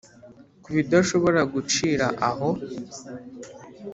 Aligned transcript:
ko 0.63 0.67
bidashobora 0.77 1.41
gucira 1.53 2.07
aho. 2.29 2.49